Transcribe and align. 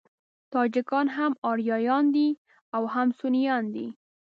تاجکان 0.53 1.07
هم 1.17 1.31
آریایان 1.51 2.05
دي 2.15 2.27
او 2.75 2.83
هم 2.93 3.07
سنيان 3.19 3.63
دي. 3.75 3.87